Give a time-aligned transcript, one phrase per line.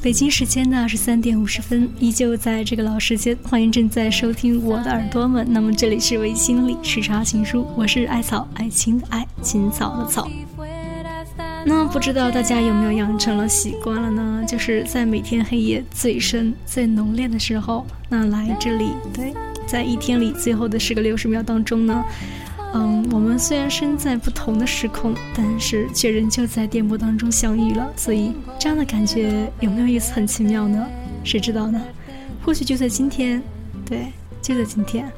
[0.00, 5.44] 北京时间的二十三点五十分，依旧在这个老时间，欢迎正在收听我的耳朵们。
[5.50, 10.30] 那么这里是微心理时差情书，我是艾草，爱情的爱，青草的草。
[11.66, 14.44] 那不知道大家有没有养成了习惯了呢？
[14.46, 19.34] 就是在每天黑夜最深、最浓烈的时候，那来这里，对，
[19.66, 22.04] 在一天里最后的十个六十秒当中呢。
[22.74, 27.90] 嗯，我们虽然身在不同的时空，但是却仍旧在电波当中相遇了。
[27.96, 30.12] 所以这样的感觉有没有一丝？
[30.12, 30.86] 很奇妙呢？
[31.24, 31.80] 谁知道呢？
[32.44, 33.42] 或许就在今天，
[33.86, 35.10] 对，就在今天，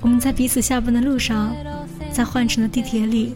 [0.00, 1.54] 我们在彼此下班的路上，
[2.12, 3.34] 在换乘的地铁里，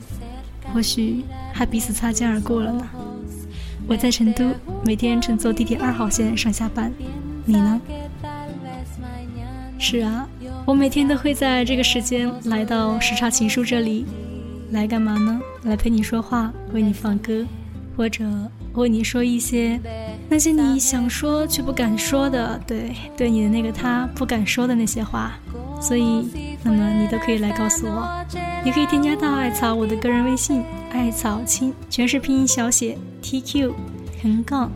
[0.73, 2.87] 或许还彼此擦肩而过了呢。
[3.87, 6.93] 我在成都，每天乘坐地铁二号线上下班，
[7.45, 7.81] 你呢？
[9.79, 10.29] 是啊。
[10.67, 14.07] 我每天都会在这个时间来到时差情书这里，
[14.71, 15.41] 来干嘛呢？
[15.65, 17.45] 来陪你说话，为你放歌，
[17.97, 18.25] 或者
[18.75, 19.81] 为你说一些
[20.29, 25.33] 那些你想说却不敢说的，对，对你的那个他不敢说的那些话。
[25.81, 26.29] 所以，
[26.63, 28.07] 那么你都可以来告诉我，
[28.63, 33.75] 你可以添加到艾草我的个人微信，艾草青，全是拼音小写，T Q
[34.23, 34.71] 横杠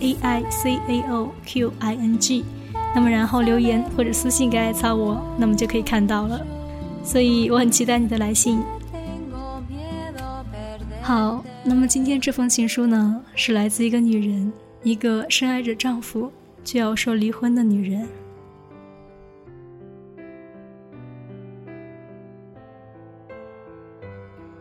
[0.00, 2.44] A I C A O Q I N G。
[2.94, 6.44] 那么然后留言或者私信给艾草我，那么就可以看到了。
[7.02, 8.62] 所以我很期待你的来信。
[11.00, 14.52] 好，那么今天这封情书呢，是来自一个女人，
[14.82, 16.30] 一个深爱着丈夫
[16.62, 18.06] 就要说离婚的女人。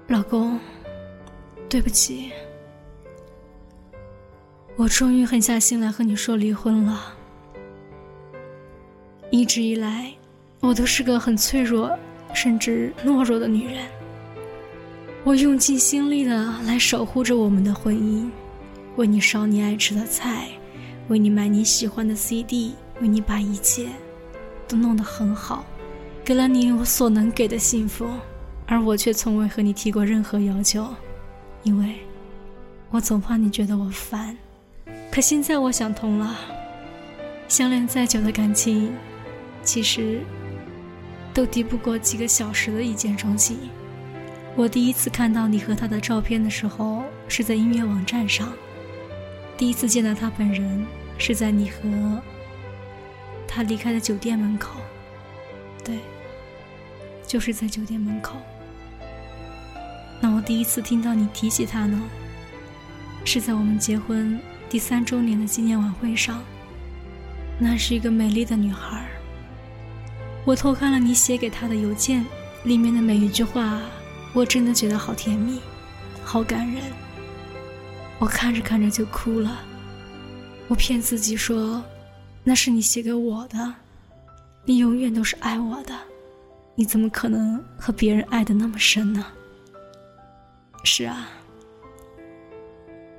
[0.08, 0.60] 老公，
[1.68, 2.32] 对不起，
[4.76, 7.16] 我终于狠下心来和你说离婚了。
[9.40, 10.12] 一直以来，
[10.60, 11.98] 我都是个很脆弱，
[12.34, 13.86] 甚至懦弱的女人。
[15.24, 18.30] 我用尽心力的来守护着我们的婚姻，
[18.98, 20.50] 为你烧你爱吃的菜，
[21.08, 23.88] 为你买你喜欢的 CD，为你把一切
[24.68, 25.64] 都弄得很好，
[26.26, 28.10] 给了你我所能给的幸福，
[28.66, 30.86] 而我却从未和你提过任何要求，
[31.64, 31.96] 因为，
[32.92, 34.38] 我总怕你觉得我烦。
[35.10, 36.36] 可现在我想通了，
[37.48, 38.92] 相恋再久的感情。
[39.72, 40.22] 其实，
[41.32, 43.70] 都敌不过几个小时的一见钟情。
[44.56, 48.48] 我第一次看到你和他的照片的时候，是在音乐网站上；
[49.56, 50.84] 第一次见到他本人，
[51.20, 52.20] 是在你和
[53.48, 54.80] 他离开的酒店门口。
[55.86, 56.00] 对，
[57.28, 58.38] 就是在酒店门口。
[60.20, 62.02] 那我第一次听到你提起他呢，
[63.24, 66.42] 是在我们结婚第三周年的纪念晚会上。
[67.60, 69.08] 那是一个美丽的女孩。
[70.46, 72.26] 我偷看了你写给他的邮件，
[72.64, 73.82] 里面的每一句话，
[74.34, 75.60] 我真的觉得好甜蜜，
[76.24, 76.82] 好感人。
[78.18, 79.60] 我看着看着就哭了。
[80.68, 81.84] 我骗自己说，
[82.44, 83.74] 那是你写给我的，
[84.66, 85.94] 你永远都是爱我的，
[86.76, 89.26] 你怎么可能和别人爱的那么深呢？
[90.84, 91.28] 是啊，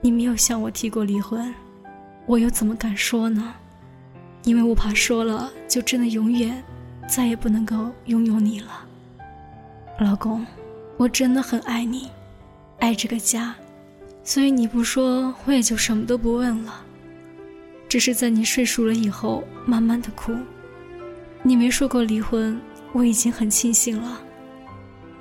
[0.00, 1.54] 你没有向我提过离婚，
[2.26, 3.54] 我又怎么敢说呢？
[4.44, 6.62] 因为我怕说了，就真的永远。
[7.10, 8.87] 再也不能够拥有你了，
[9.98, 10.47] 老公，
[10.97, 12.09] 我真的很爱你，
[12.78, 13.53] 爱这个家，
[14.22, 16.84] 所以你不说，我也就什么都不问了。
[17.88, 20.32] 只是在你睡熟了以后，慢慢的哭。
[21.43, 22.60] 你没说过离婚，
[22.93, 24.21] 我已经很庆幸了，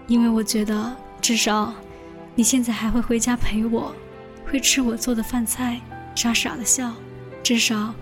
[0.05, 1.73] 因为我觉得至少，
[2.35, 3.91] 你现在还会回家陪我，
[4.45, 5.81] 会吃我做的饭菜，
[6.13, 6.93] 傻傻的笑，
[7.41, 7.95] 至少，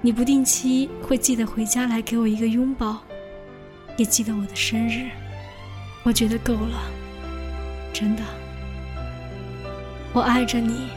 [0.00, 3.02] 你不定期会记得回家来给我一个拥抱。
[3.96, 5.08] 也记得我的生日，
[6.02, 6.82] 我觉得够了，
[7.92, 8.22] 真的。
[10.12, 10.88] 我爱着你，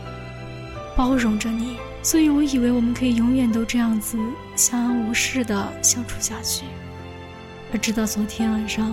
[0.96, 4.18] 包容着你，所以我以为我们可以永远都这样子
[4.56, 6.66] 相安无事的相处下去。
[7.72, 8.92] 而直到昨天晚上，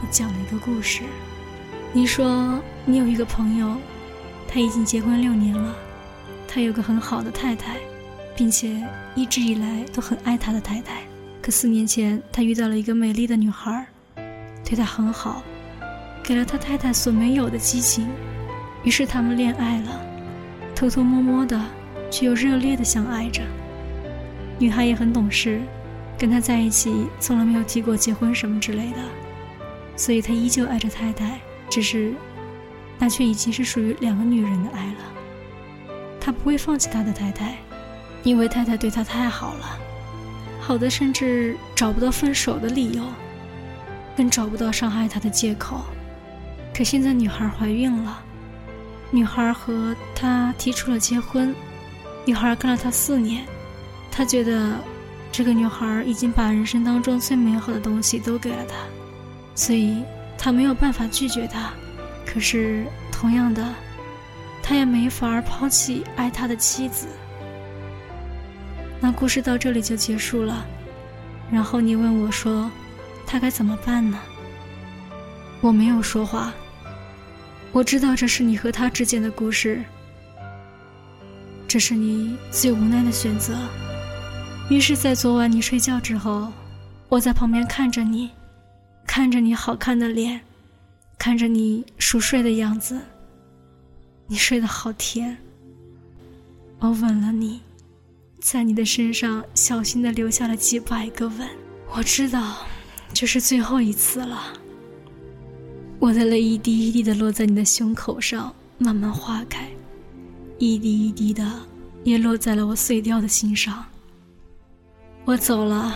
[0.00, 1.02] 你讲了一个故事，
[1.92, 3.76] 你说你有一个朋友，
[4.48, 5.74] 他已经结婚六年了，
[6.48, 7.76] 他有个很好的太太，
[8.34, 8.82] 并且
[9.14, 11.02] 一直以来都很爱他的太太。
[11.46, 13.86] 可四年前，他遇到了一个美丽的女孩，
[14.64, 15.44] 对他很好，
[16.20, 18.08] 给了他太太所没有的激情，
[18.82, 20.00] 于是他们恋爱了，
[20.74, 21.56] 偷偷摸摸的，
[22.10, 23.42] 却又热烈的相爱着。
[24.58, 25.60] 女孩也很懂事，
[26.18, 28.98] 跟他在一起从来没有提过结婚什么之类的，
[29.94, 31.38] 所以他依旧爱着太太，
[31.70, 32.12] 只是，
[32.98, 35.88] 那却已经是属于两个女人的爱了。
[36.20, 37.54] 他不会放弃他的太太，
[38.24, 39.78] 因为太太对他太好了。
[40.66, 43.04] 好的，甚至找不到分手的理由，
[44.16, 45.80] 更找不到伤害他的借口。
[46.74, 48.20] 可现在女孩怀孕了，
[49.12, 51.54] 女孩和他提出了结婚，
[52.24, 53.44] 女孩跟了他四年，
[54.10, 54.72] 他觉得
[55.30, 58.74] 这个女孩已经把人生当中最美好的东西都给了他，
[59.54, 60.02] 所以
[60.36, 61.72] 他没有办法拒绝她。
[62.26, 63.64] 可是同样的，
[64.64, 67.06] 他也没法抛弃爱他的妻子。
[69.00, 70.66] 那故事到这里就结束了。
[71.50, 72.70] 然后你问我说
[73.26, 74.18] ：“他该怎么办呢？”
[75.62, 76.52] 我没有说话。
[77.72, 79.82] 我知道这是你和他之间的故事，
[81.68, 83.54] 这是你最无奈的选择。
[84.70, 86.52] 于是，在昨晚你睡觉之后，
[87.08, 88.30] 我在旁边看着你，
[89.06, 90.40] 看着你好看的脸，
[91.18, 93.00] 看着你熟睡的样子。
[94.26, 95.36] 你睡得好甜。
[96.80, 97.60] 我吻了你。
[98.40, 101.48] 在你的身上小心的留下了几百个吻，
[101.94, 102.58] 我知道，
[103.12, 104.52] 这是最后一次了。
[105.98, 109.66] 我的泪一滴一滴的落在你的胸口上，慢慢化开，
[110.58, 111.50] 一滴一滴的
[112.04, 113.84] 也落在了我碎掉的心上。
[115.24, 115.94] 我走了，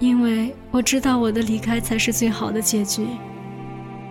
[0.00, 3.06] 因为我知道我的离开才是最好的结局。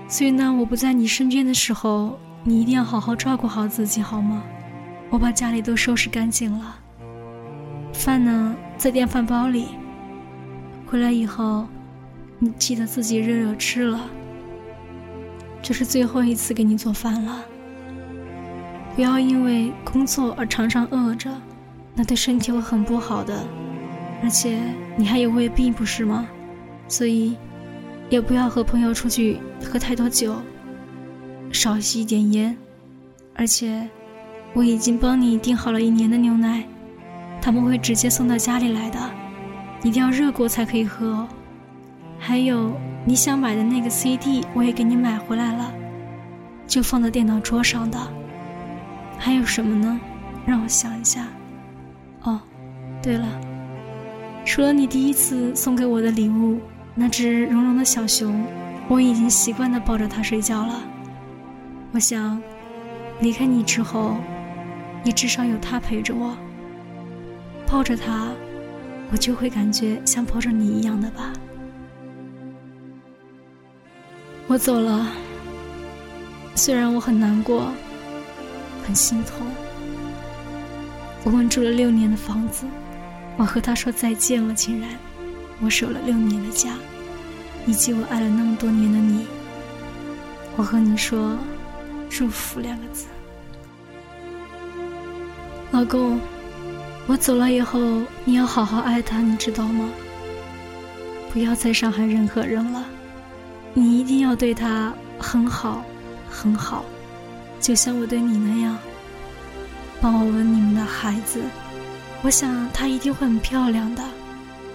[0.08, 4.42] 所以呢，我不在你身边的时候，你一定要好好照顾好自己，好吗？
[5.10, 6.80] 我把家里都收拾干净了。
[7.98, 9.70] 饭呢，在电饭煲里。
[10.86, 11.68] 回来以后，
[12.40, 14.08] 你记得自己热热吃了。
[15.62, 17.44] 这是最后一次给你做饭了。
[18.96, 21.30] 不要因为工作而常常饿着，
[21.96, 23.44] 那对身体会很不好的。
[24.24, 24.60] 而且
[24.96, 26.28] 你还有胃病，不是吗？
[26.88, 27.36] 所以，
[28.10, 30.36] 也不要和朋友出去喝太多酒，
[31.52, 32.56] 少吸一点烟。
[33.36, 33.90] 而且，
[34.54, 36.64] 我已经帮你订好了一年的牛奶。
[37.42, 39.00] 他们会直接送到家里来的，
[39.84, 41.28] 一定要热过才可以喝。
[42.20, 42.74] 还有
[43.06, 45.72] 你想买的那个 CD，我也给你买回来了，
[46.66, 48.00] 就放在电脑桌上的。
[49.18, 50.00] 还有什么呢？
[50.46, 51.28] 让我想一下。
[52.24, 52.40] 哦，
[53.02, 53.28] 对了，
[54.46, 56.60] 除了你第一次送给我的礼物
[56.96, 58.44] 那只绒绒的小熊，
[58.88, 60.82] 我已经习惯的抱着它睡觉了。
[61.94, 62.42] 我想，
[63.22, 64.18] 离开你之后，
[65.04, 66.36] 也至少有它陪着我。
[67.70, 68.30] 抱着他，
[69.12, 71.34] 我就会感觉像抱着你一样的吧。
[74.48, 75.06] 我走了，
[76.56, 77.70] 虽然我很难过，
[78.86, 79.46] 很心痛。
[81.26, 82.66] 我们住了六年的房子，
[83.36, 84.90] 我和他说再见了，竟然，
[85.62, 86.72] 我守了六年的家，
[87.66, 89.28] 以及我爱了那么多年的你。
[90.56, 91.38] 我和你说，
[92.10, 93.08] 祝福两个字，
[95.72, 96.18] 老公。
[97.08, 97.80] 我走了以后，
[98.26, 99.90] 你要好好爱他，你知道吗？
[101.32, 102.84] 不要再伤害任何人了，
[103.74, 105.86] 你一定要对他很好，
[106.30, 106.84] 很好，
[107.62, 108.78] 就像我对你那样。
[110.02, 111.42] 帮我吻你们的孩子，
[112.24, 114.04] 我想他一定会很漂亮的。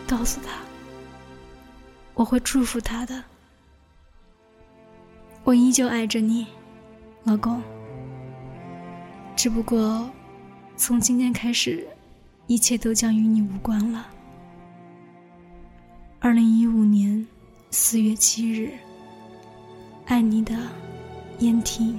[0.08, 0.52] 告诉他，
[2.14, 3.23] 我会祝福他的。
[5.44, 6.46] 我依旧爱着你，
[7.25, 7.62] 老公。
[9.37, 10.08] 只不过，
[10.76, 11.87] 从今天开始。
[12.52, 14.06] 一切都将与你无关了。
[16.20, 17.26] 二零一五年
[17.70, 18.70] 四月七日，
[20.04, 20.54] 爱你的
[21.38, 21.99] 燕婷。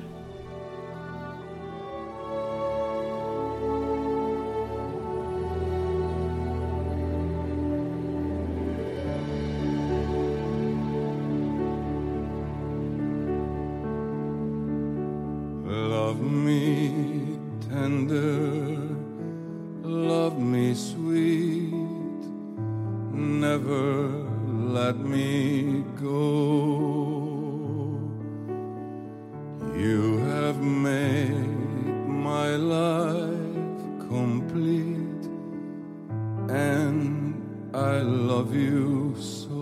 [38.44, 39.56] Love you so.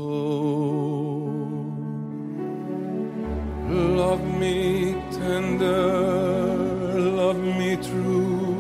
[3.70, 8.58] Love me tender, love me true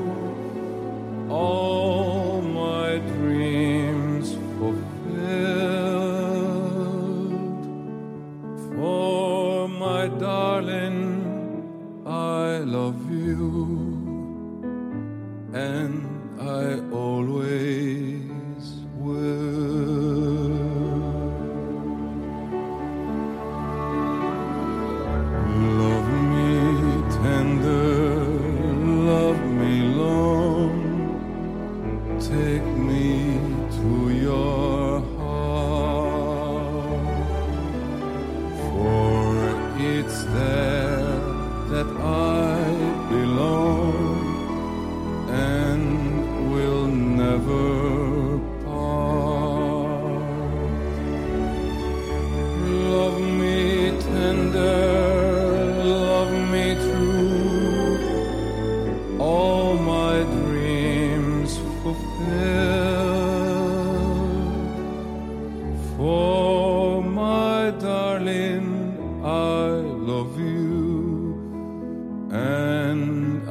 [1.27, 4.91] all my dreams fulfilled.
[8.75, 10.99] For my darling,
[12.05, 13.80] I love you,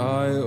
[0.00, 0.40] I